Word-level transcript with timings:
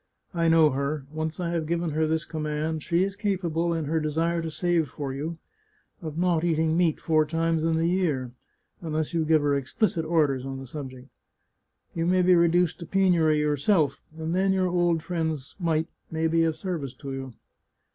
I 0.33 0.47
know 0.49 0.71
her; 0.71 1.05
once 1.11 1.39
I 1.39 1.51
have 1.51 1.67
given 1.67 1.91
her 1.91 2.07
this 2.07 2.25
command 2.25 2.81
she 2.81 3.03
is 3.03 3.15
capable, 3.15 3.71
in 3.71 3.85
her 3.85 3.99
desire 3.99 4.41
to 4.41 4.49
save 4.49 4.89
for 4.89 5.13
you, 5.13 5.37
of 6.01 6.17
not 6.17 6.43
eating 6.43 6.75
meat 6.75 6.99
four 6.99 7.23
times 7.23 7.63
in 7.63 7.75
the 7.77 7.85
year, 7.85 8.31
unless 8.81 9.13
you 9.13 9.23
give 9.25 9.43
her 9.43 9.53
explicit 9.53 10.03
orders 10.03 10.43
on 10.43 10.57
the 10.57 10.65
subject. 10.65 11.07
You 11.93 12.07
may 12.07 12.23
be 12.23 12.33
reduced 12.33 12.79
to 12.79 12.87
penury 12.87 13.37
yourself, 13.37 14.01
and 14.17 14.33
then 14.35 14.53
your 14.53 14.69
old 14.69 15.03
friend's 15.03 15.55
mite 15.59 15.89
may 16.09 16.25
be 16.25 16.45
of 16.45 16.55
service 16.55 16.95
to 16.95 17.13
you. 17.13 17.33